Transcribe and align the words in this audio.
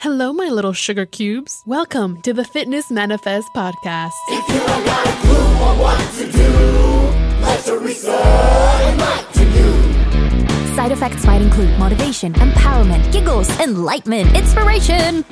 Hello, 0.00 0.32
my 0.32 0.48
little 0.48 0.72
sugar 0.72 1.04
cubes. 1.04 1.62
Welcome 1.66 2.22
to 2.22 2.32
the 2.32 2.42
Fitness 2.42 2.90
Manifest 2.90 3.52
podcast. 3.54 4.12
If 4.28 4.48
you 4.48 4.54
ain't 4.54 4.86
got 4.86 5.06
a 5.06 5.12
clue 5.20 5.36
on 5.36 5.78
what 5.78 6.12
to 6.14 6.32
do, 6.32 6.48
let 7.42 7.62
Teresa 7.62 8.10
enlighten 8.88 9.52
you. 9.52 10.74
Side 10.74 10.92
effects 10.92 11.26
might 11.26 11.42
include 11.42 11.78
motivation, 11.78 12.32
empowerment, 12.32 13.12
giggles, 13.12 13.50
enlightenment, 13.60 14.34
inspiration. 14.34 15.22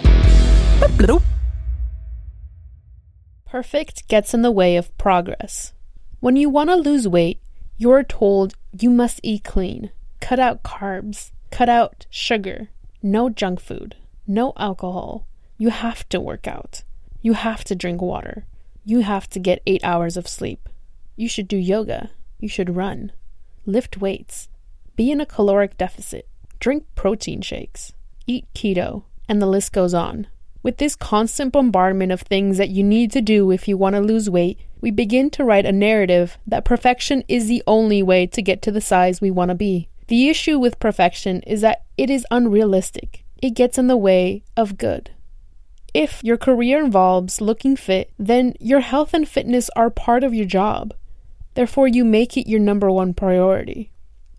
Perfect 3.47 4.07
gets 4.09 4.35
in 4.35 4.43
the 4.43 4.53
way 4.53 4.77
of 4.77 4.95
progress. 4.99 5.73
When 6.21 6.37
you 6.37 6.51
want 6.51 6.69
to 6.69 6.77
lose 6.77 7.09
weight, 7.09 7.41
you're 7.79 8.05
told 8.05 8.53
you 8.79 8.91
must 8.91 9.21
eat 9.23 9.45
clean, 9.45 9.93
cut 10.21 10.39
out 10.39 10.63
carbs, 10.63 11.31
cut 11.51 11.71
out 11.71 12.05
sugar, 12.11 12.69
no 13.03 13.31
junk 13.31 13.61
food, 13.61 13.97
no 14.29 14.53
alcohol. 14.57 15.27
You 15.57 15.71
have 15.71 16.09
to 16.11 16.21
work 16.21 16.47
out. 16.47 16.83
You 17.23 17.33
have 17.33 17.65
to 17.65 17.75
drink 17.75 18.01
water. 18.01 18.45
You 18.85 19.01
have 19.01 19.29
to 19.31 19.39
get 19.39 19.63
eight 19.67 19.83
hours 19.83 20.17
of 20.17 20.29
sleep. 20.29 20.69
You 21.17 21.29
should 21.29 21.49
do 21.49 21.57
yoga. 21.57 22.11
You 22.39 22.49
should 22.49 22.77
run. 22.77 23.13
Lift 23.67 23.97
weights. 23.97 24.49
Be 24.95 25.11
in 25.11 25.21
a 25.21 25.27
caloric 25.27 25.77
deficit. 25.77 26.29
Drink 26.61 26.85
protein 26.95 27.41
shakes. 27.41 27.93
Eat 28.27 28.47
keto. 28.55 29.05
And 29.29 29.43
the 29.43 29.47
list 29.47 29.73
goes 29.73 29.95
on. 29.95 30.27
With 30.63 30.79
this 30.79 30.97
constant 30.97 31.53
bombardment 31.53 32.13
of 32.13 32.21
things 32.21 32.59
that 32.59 32.69
you 32.69 32.85
need 32.85 33.11
to 33.13 33.21
do 33.21 33.51
if 33.51 33.69
you 33.69 33.77
want 33.77 33.95
to 33.95 34.01
lose 34.01 34.29
weight, 34.29 34.59
we 34.81 34.91
begin 34.91 35.31
to 35.31 35.45
write 35.45 35.67
a 35.67 35.73
narrative 35.73 36.39
that 36.47 36.65
perfection 36.65 37.25
is 37.29 37.49
the 37.49 37.63
only 37.67 38.03
way 38.03 38.27
to 38.27 38.43
get 38.43 38.63
to 38.63 38.71
the 38.71 38.81
size 38.81 39.21
we 39.21 39.31
want 39.31 39.51
to 39.51 39.55
be. 39.55 39.89
The 40.09 40.29
issue 40.29 40.59
with 40.59 40.79
perfection 40.79 41.41
is 41.43 41.61
that 41.61 41.85
it 41.97 42.11
is 42.11 42.27
unrealistic. 42.31 43.25
It 43.41 43.51
gets 43.51 43.79
in 43.79 43.87
the 43.87 43.97
way 43.97 44.43
of 44.57 44.79
good. 44.79 45.11
If 45.95 46.23
your 46.23 46.37
career 46.37 46.85
involves 46.85 47.41
looking 47.41 47.77
fit, 47.77 48.11
then 48.19 48.55
your 48.61 48.81
health 48.81 49.15
and 49.15 49.29
fitness 49.29 49.71
are 49.77 49.91
part 49.91 50.25
of 50.25 50.35
your 50.35 50.47
job. 50.47 50.93
Therefore, 51.55 51.89
you 51.89 52.05
make 52.05 52.37
it 52.37 52.49
your 52.49 52.61
number 52.61 52.91
one 52.91 53.15
priority. 53.15 53.91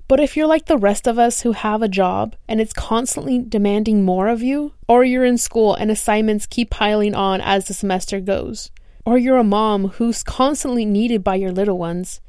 But 0.07 0.19
if 0.19 0.35
you're 0.35 0.47
like 0.47 0.65
the 0.65 0.77
rest 0.77 1.07
of 1.07 1.19
us 1.19 1.41
who 1.41 1.51
have 1.51 1.81
a 1.81 1.87
job 1.87 2.35
and 2.47 2.59
it's 2.59 2.73
constantly 2.73 3.39
demanding 3.39 4.03
more 4.03 4.27
of 4.27 4.41
you, 4.41 4.73
or 4.87 5.03
you're 5.03 5.25
in 5.25 5.37
school 5.37 5.75
and 5.75 5.91
assignments 5.91 6.45
keep 6.45 6.69
piling 6.69 7.13
on 7.13 7.41
as 7.41 7.67
the 7.67 7.73
semester 7.73 8.19
goes, 8.19 8.71
or 9.05 9.17
you're 9.17 9.37
a 9.37 9.43
mom 9.43 9.89
who's 9.89 10.23
constantly 10.23 10.85
needed 10.85 11.23
by 11.23 11.35
your 11.35 11.51
little 11.51 11.77
ones, 11.77 12.21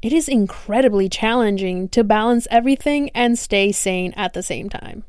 it 0.00 0.12
is 0.12 0.28
incredibly 0.28 1.08
challenging 1.08 1.88
to 1.88 2.04
balance 2.04 2.46
everything 2.50 3.10
and 3.10 3.38
stay 3.38 3.72
sane 3.72 4.12
at 4.16 4.32
the 4.32 4.42
same 4.42 4.68
time. 4.68 5.04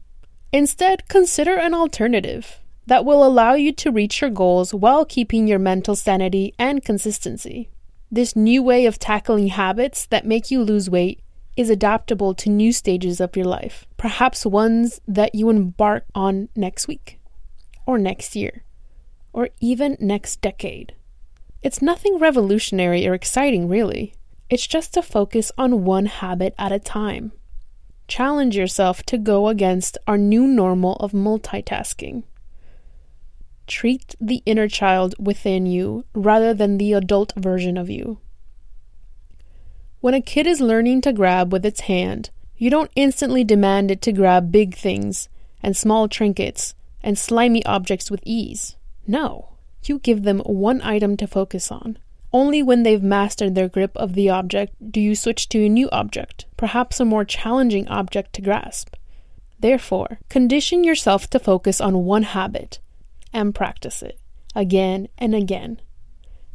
Instead, 0.56 1.10
consider 1.10 1.58
an 1.58 1.74
alternative 1.74 2.62
that 2.88 3.04
will 3.04 3.26
allow 3.26 3.56
you 3.56 3.74
to 3.74 3.92
reach 3.92 4.22
your 4.22 4.30
goals 4.30 4.74
while 4.74 5.04
keeping 5.04 5.48
your 5.50 5.60
mental 5.60 5.98
sanity 5.98 6.54
and 6.58 6.82
consistency. 6.82 7.70
This 8.10 8.38
new 8.38 8.64
way 8.64 8.86
of 8.86 8.98
tackling 8.98 9.48
habits 9.48 10.06
that 10.06 10.26
make 10.26 10.50
you 10.50 10.64
lose 10.64 10.90
weight 10.90 11.20
is 11.58 11.70
adaptable 11.70 12.34
to 12.36 12.50
new 12.50 12.72
stages 12.72 13.20
of 13.20 13.36
your 13.36 13.44
life, 13.46 13.86
perhaps 13.98 14.46
ones 14.46 15.02
that 15.06 15.36
you 15.36 15.50
embark 15.50 16.06
on 16.16 16.48
next 16.56 16.88
week, 16.88 17.20
or 17.86 17.98
next 17.98 18.34
year, 18.34 18.64
or 19.34 19.50
even 19.60 19.98
next 20.00 20.40
decade. 20.40 20.96
It's 21.64 21.82
nothing 21.82 22.18
revolutionary 22.18 23.06
or 23.06 23.14
exciting, 23.14 23.68
really. 23.68 24.14
It's 24.50 24.66
just 24.66 24.94
to 24.94 25.02
focus 25.02 25.52
on 25.58 25.84
one 25.84 26.06
habit 26.06 26.56
at 26.58 26.72
a 26.72 26.80
time. 26.80 27.34
Challenge 28.08 28.56
yourself 28.56 29.04
to 29.04 29.18
go 29.18 29.48
against 29.48 29.98
our 30.08 30.18
new 30.18 30.48
normal 30.48 30.96
of 30.98 31.12
multitasking. 31.12 32.24
Treat 33.68 34.16
the 34.22 34.44
inner 34.46 34.68
child 34.68 35.16
within 35.18 35.66
you 35.66 36.06
rather 36.14 36.54
than 36.54 36.78
the 36.78 36.94
adult 36.94 37.34
version 37.36 37.78
of 37.78 37.90
you. 37.90 38.20
When 40.02 40.14
a 40.14 40.22
kid 40.22 40.46
is 40.46 40.62
learning 40.62 41.02
to 41.02 41.14
grab 41.14 41.52
with 41.52 41.66
its 41.66 41.82
hand, 41.82 42.30
you 42.58 42.70
don't 42.70 42.92
instantly 42.96 43.44
demand 43.44 43.90
it 43.90 44.02
to 44.04 44.12
grab 44.12 44.52
big 44.52 44.76
things 44.76 45.28
and 45.64 45.76
small 45.76 46.08
trinkets 46.08 46.76
and 47.02 47.18
slimy 47.18 47.66
objects 47.66 48.12
with 48.12 48.22
ease. 48.24 48.76
No, 49.08 49.54
you 49.84 49.98
give 49.98 50.24
them 50.24 50.40
one 50.42 50.82
item 50.82 51.18
to 51.18 51.28
focus 51.28 51.72
on. 51.72 51.98
Only 52.36 52.62
when 52.62 52.84
they've 52.84 53.02
mastered 53.02 53.56
their 53.56 53.70
grip 53.70 53.96
of 53.96 54.14
the 54.14 54.30
object 54.30 54.92
do 54.92 55.00
you 55.00 55.16
switch 55.16 55.48
to 55.48 55.64
a 55.64 55.70
new 55.70 55.90
object, 55.92 56.48
perhaps 56.58 57.00
a 57.00 57.06
more 57.06 57.24
challenging 57.24 57.88
object 57.88 58.34
to 58.34 58.42
grasp. 58.42 58.96
Therefore, 59.58 60.20
condition 60.28 60.84
yourself 60.84 61.30
to 61.30 61.40
focus 61.40 61.80
on 61.80 62.04
one 62.04 62.24
habit 62.24 62.80
and 63.32 63.56
practice 63.56 64.02
it 64.02 64.20
again 64.54 65.08
and 65.18 65.34
again 65.34 65.80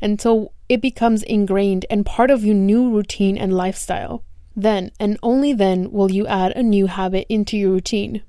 until 0.03 0.53
it 0.69 0.83
becomes 0.83 1.23
ingrained 1.23 1.87
and 1.89 2.05
part 2.05 2.31
of 2.31 2.45
your 2.45 2.55
new 2.55 2.91
routine 2.91 3.39
and 3.39 3.57
lifestyle. 3.57 4.23
Then 4.55 4.91
and 5.01 5.17
only 5.23 5.55
then 5.55 5.91
will 5.91 6.11
you 6.11 6.27
add 6.27 6.53
a 6.53 6.63
new 6.63 6.89
habit 6.89 7.25
into 7.31 7.57
your 7.57 7.71
routine. 7.71 8.23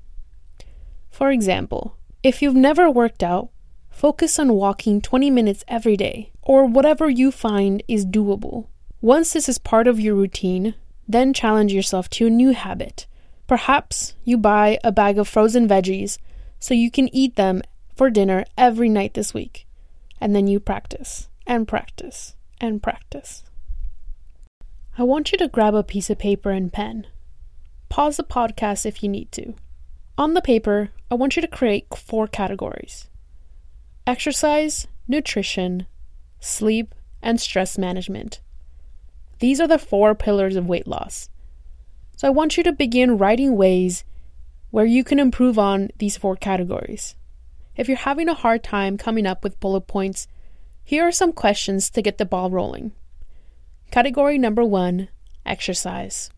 For 1.10 1.30
example, 1.30 1.98
if 2.22 2.40
you've 2.40 2.54
never 2.54 2.90
worked 2.90 3.22
out, 3.22 3.50
focus 3.90 4.38
on 4.38 4.54
walking 4.54 5.02
20 5.02 5.28
minutes 5.30 5.64
every 5.68 5.98
day, 5.98 6.31
or 6.42 6.66
whatever 6.66 7.08
you 7.08 7.30
find 7.30 7.82
is 7.88 8.04
doable. 8.04 8.66
Once 9.00 9.32
this 9.32 9.48
is 9.48 9.58
part 9.58 9.86
of 9.86 10.00
your 10.00 10.14
routine, 10.14 10.74
then 11.08 11.32
challenge 11.32 11.72
yourself 11.72 12.08
to 12.10 12.26
a 12.26 12.30
new 12.30 12.52
habit. 12.52 13.06
Perhaps 13.46 14.14
you 14.24 14.38
buy 14.38 14.78
a 14.84 14.92
bag 14.92 15.18
of 15.18 15.28
frozen 15.28 15.68
veggies 15.68 16.18
so 16.58 16.74
you 16.74 16.90
can 16.90 17.14
eat 17.14 17.36
them 17.36 17.62
for 17.94 18.10
dinner 18.10 18.44
every 18.56 18.88
night 18.88 19.14
this 19.14 19.34
week, 19.34 19.66
and 20.20 20.34
then 20.34 20.46
you 20.46 20.60
practice 20.60 21.28
and 21.46 21.66
practice 21.66 22.34
and 22.60 22.82
practice. 22.82 23.42
I 24.96 25.02
want 25.02 25.32
you 25.32 25.38
to 25.38 25.48
grab 25.48 25.74
a 25.74 25.82
piece 25.82 26.10
of 26.10 26.18
paper 26.18 26.50
and 26.50 26.72
pen. 26.72 27.06
Pause 27.88 28.18
the 28.18 28.24
podcast 28.24 28.86
if 28.86 29.02
you 29.02 29.08
need 29.08 29.32
to. 29.32 29.54
On 30.16 30.34
the 30.34 30.42
paper, 30.42 30.90
I 31.10 31.14
want 31.14 31.36
you 31.36 31.42
to 31.42 31.48
create 31.48 31.86
four 31.96 32.26
categories 32.26 33.08
exercise, 34.06 34.86
nutrition, 35.06 35.86
sleep, 36.42 36.94
and 37.22 37.40
stress 37.40 37.78
management. 37.78 38.40
These 39.38 39.60
are 39.60 39.68
the 39.68 39.78
four 39.78 40.14
pillars 40.14 40.56
of 40.56 40.66
weight 40.66 40.86
loss. 40.86 41.28
So 42.16 42.28
I 42.28 42.30
want 42.30 42.56
you 42.56 42.62
to 42.64 42.72
begin 42.72 43.16
writing 43.16 43.56
ways 43.56 44.04
where 44.70 44.84
you 44.84 45.04
can 45.04 45.18
improve 45.18 45.58
on 45.58 45.90
these 45.98 46.16
four 46.16 46.36
categories. 46.36 47.14
If 47.76 47.88
you're 47.88 47.96
having 47.96 48.28
a 48.28 48.34
hard 48.34 48.62
time 48.62 48.98
coming 48.98 49.26
up 49.26 49.42
with 49.42 49.60
bullet 49.60 49.86
points, 49.86 50.28
here 50.84 51.06
are 51.06 51.12
some 51.12 51.32
questions 51.32 51.90
to 51.90 52.02
get 52.02 52.18
the 52.18 52.24
ball 52.24 52.50
rolling. 52.50 52.92
Category 53.90 54.38
number 54.38 54.64
one 54.64 55.08
exercise. 55.46 56.30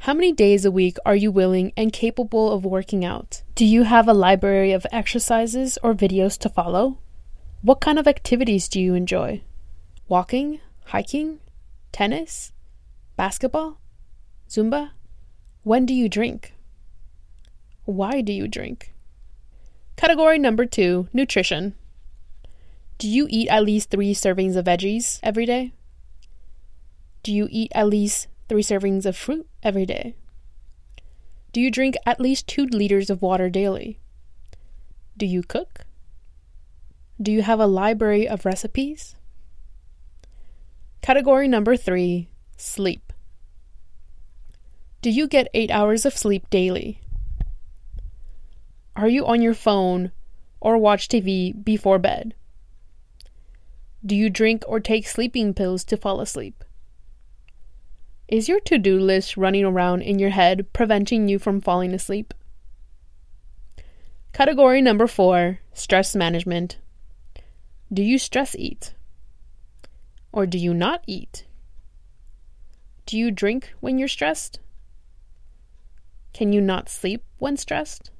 How 0.00 0.14
many 0.14 0.32
days 0.32 0.64
a 0.64 0.70
week 0.70 0.96
are 1.04 1.16
you 1.16 1.30
willing 1.30 1.72
and 1.76 1.92
capable 1.92 2.52
of 2.52 2.64
working 2.64 3.04
out? 3.04 3.42
Do 3.54 3.64
you 3.64 3.82
have 3.82 4.06
a 4.06 4.14
library 4.14 4.72
of 4.72 4.86
exercises 4.92 5.78
or 5.82 5.92
videos 5.92 6.38
to 6.38 6.48
follow? 6.48 6.98
What 7.60 7.80
kind 7.80 7.98
of 7.98 8.06
activities 8.06 8.68
do 8.68 8.80
you 8.80 8.94
enjoy? 8.94 9.42
Walking, 10.06 10.60
hiking, 10.84 11.40
tennis, 11.90 12.52
basketball, 13.16 13.80
Zumba? 14.48 14.90
When 15.64 15.84
do 15.84 15.92
you 15.92 16.08
drink? 16.08 16.54
Why 17.84 18.20
do 18.20 18.32
you 18.32 18.46
drink? 18.46 18.94
Category 19.96 20.38
number 20.38 20.66
two 20.66 21.08
nutrition. 21.12 21.74
Do 22.98 23.08
you 23.08 23.26
eat 23.28 23.48
at 23.48 23.64
least 23.64 23.90
three 23.90 24.14
servings 24.14 24.54
of 24.54 24.66
veggies 24.66 25.18
every 25.24 25.44
day? 25.44 25.72
Do 27.24 27.32
you 27.32 27.48
eat 27.50 27.72
at 27.74 27.88
least 27.88 28.28
three 28.48 28.62
servings 28.62 29.04
of 29.04 29.16
fruit 29.16 29.48
every 29.64 29.84
day? 29.84 30.14
Do 31.52 31.60
you 31.60 31.72
drink 31.72 31.96
at 32.06 32.20
least 32.20 32.46
two 32.46 32.66
liters 32.66 33.10
of 33.10 33.20
water 33.20 33.50
daily? 33.50 33.98
Do 35.16 35.26
you 35.26 35.42
cook? 35.42 35.86
Do 37.20 37.32
you 37.32 37.42
have 37.42 37.58
a 37.58 37.66
library 37.66 38.28
of 38.28 38.44
recipes? 38.44 39.16
Category 41.02 41.48
number 41.48 41.76
three 41.76 42.28
sleep. 42.56 43.12
Do 45.02 45.10
you 45.10 45.26
get 45.26 45.48
eight 45.52 45.72
hours 45.72 46.06
of 46.06 46.16
sleep 46.16 46.48
daily? 46.48 47.00
Are 48.94 49.08
you 49.08 49.26
on 49.26 49.42
your 49.42 49.54
phone 49.54 50.12
or 50.60 50.78
watch 50.78 51.08
TV 51.08 51.52
before 51.64 51.98
bed? 51.98 52.34
Do 54.06 54.14
you 54.14 54.30
drink 54.30 54.62
or 54.68 54.78
take 54.78 55.08
sleeping 55.08 55.54
pills 55.54 55.82
to 55.84 55.96
fall 55.96 56.20
asleep? 56.20 56.62
Is 58.28 58.48
your 58.48 58.60
to 58.60 58.78
do 58.78 58.96
list 58.96 59.36
running 59.36 59.64
around 59.64 60.02
in 60.02 60.20
your 60.20 60.30
head, 60.30 60.72
preventing 60.72 61.26
you 61.26 61.40
from 61.40 61.60
falling 61.60 61.94
asleep? 61.94 62.32
Category 64.32 64.80
number 64.80 65.08
four 65.08 65.58
stress 65.72 66.14
management. 66.14 66.76
Do 67.90 68.02
you 68.02 68.18
stress 68.18 68.54
eat? 68.54 68.92
Or 70.30 70.44
do 70.44 70.58
you 70.58 70.74
not 70.74 71.02
eat? 71.06 71.46
Do 73.06 73.16
you 73.16 73.30
drink 73.30 73.72
when 73.80 73.98
you're 73.98 74.08
stressed? 74.08 74.60
Can 76.34 76.52
you 76.52 76.60
not 76.60 76.90
sleep 76.90 77.24
when 77.38 77.56
stressed? 77.56 78.10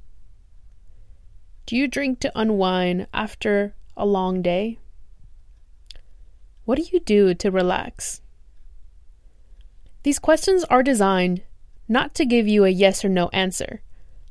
Do 1.67 1.77
you 1.77 1.87
drink 1.87 2.21
to 2.21 2.33
unwind 2.35 3.09
after 3.13 3.75
a 3.95 4.07
long 4.07 4.41
day? 4.41 4.79
What 6.65 6.79
do 6.79 6.85
you 6.91 7.01
do 7.01 7.35
to 7.35 7.51
relax? 7.51 8.23
These 10.03 10.19
questions 10.19 10.65
are 10.65 10.83
designed 10.83 11.43
not 11.87 12.15
to 12.15 12.25
give 12.25 12.49
you 12.49 12.65
a 12.65 12.71
yes 12.71 13.05
or 13.05 13.11
no 13.11 13.29
answer, 13.35 13.83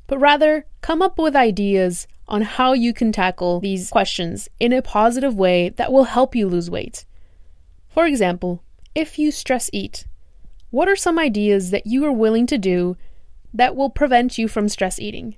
but 0.08 0.18
rather 0.18 0.66
come 0.80 1.00
up 1.00 1.16
with 1.16 1.36
ideas 1.36 2.08
on 2.28 2.42
how 2.42 2.72
you 2.72 2.92
can 2.92 3.10
tackle 3.12 3.60
these 3.60 3.90
questions 3.90 4.48
in 4.60 4.72
a 4.72 4.82
positive 4.82 5.34
way 5.34 5.70
that 5.70 5.92
will 5.92 6.04
help 6.04 6.34
you 6.34 6.48
lose 6.48 6.70
weight. 6.70 7.04
For 7.88 8.06
example, 8.06 8.62
if 8.94 9.18
you 9.18 9.30
stress 9.30 9.70
eat, 9.72 10.06
what 10.70 10.88
are 10.88 10.96
some 10.96 11.18
ideas 11.18 11.70
that 11.70 11.86
you 11.86 12.04
are 12.04 12.12
willing 12.12 12.46
to 12.48 12.58
do 12.58 12.96
that 13.54 13.74
will 13.74 13.90
prevent 13.90 14.38
you 14.38 14.48
from 14.48 14.68
stress 14.68 14.98
eating? 14.98 15.36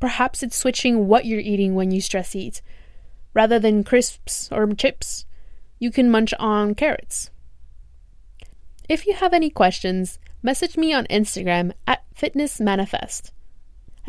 Perhaps 0.00 0.42
it's 0.42 0.56
switching 0.56 1.06
what 1.06 1.26
you're 1.26 1.40
eating 1.40 1.74
when 1.74 1.90
you 1.90 2.00
stress 2.00 2.34
eat. 2.34 2.62
Rather 3.34 3.58
than 3.58 3.84
crisps 3.84 4.48
or 4.50 4.66
chips, 4.72 5.26
you 5.78 5.90
can 5.90 6.10
munch 6.10 6.32
on 6.38 6.74
carrots. 6.74 7.30
If 8.88 9.06
you 9.06 9.14
have 9.14 9.34
any 9.34 9.50
questions, 9.50 10.18
message 10.42 10.76
me 10.76 10.92
on 10.92 11.06
Instagram 11.06 11.72
at 11.86 12.02
Fitness 12.14 12.58
Manifest. 12.58 13.32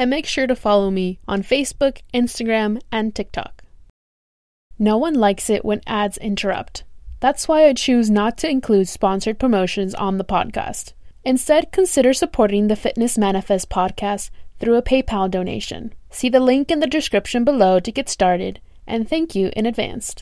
And 0.02 0.10
make 0.10 0.26
sure 0.26 0.48
to 0.48 0.56
follow 0.56 0.90
me 0.90 1.20
on 1.28 1.44
Facebook, 1.44 2.02
Instagram, 2.12 2.82
and 2.92 3.14
TikTok. 3.14 3.62
No 4.80 4.98
one 4.98 5.14
likes 5.14 5.48
it 5.48 5.64
when 5.64 5.82
ads 5.86 6.18
interrupt. 6.18 6.86
That's 7.20 7.48
why 7.48 7.68
I 7.68 7.74
choose 7.74 8.10
not 8.10 8.36
to 8.40 8.50
include 8.50 8.88
sponsored 8.88 9.38
promotions 9.38 9.94
on 9.94 10.18
the 10.18 10.26
podcast. 10.26 10.94
Instead, 11.24 11.72
consider 11.72 12.16
supporting 12.16 12.68
the 12.68 12.76
Fitness 12.76 13.16
Manifest 13.16 13.70
podcast 13.70 14.32
through 14.60 14.78
a 14.78 14.82
PayPal 14.82 15.30
donation. 15.30 15.94
See 16.10 16.30
the 16.30 16.40
link 16.40 16.72
in 16.72 16.80
the 16.80 16.88
description 16.88 17.44
below 17.44 17.80
to 17.80 17.92
get 17.92 18.10
started, 18.10 18.60
and 18.88 19.08
thank 19.08 19.36
you 19.36 19.52
in 19.56 19.68
advance. 19.68 20.16